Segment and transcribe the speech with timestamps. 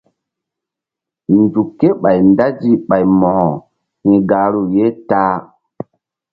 [1.37, 3.47] Nzuk ké ɓay ndazi ɓay Mo̧ko
[4.05, 5.35] hi̧ gahru ye ta-a.